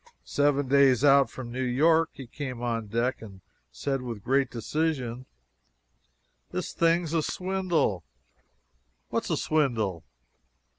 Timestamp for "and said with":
3.21-4.23